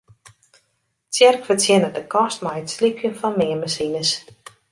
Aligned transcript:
Tsjerk 1.11 1.43
fertsjinne 1.49 1.89
de 1.95 2.01
kost 2.13 2.39
mei 2.45 2.57
it 2.61 2.73
slypjen 2.75 3.17
fan 3.21 3.37
meanmasines. 3.39 4.09